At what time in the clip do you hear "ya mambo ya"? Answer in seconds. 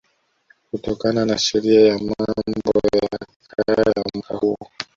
1.87-3.09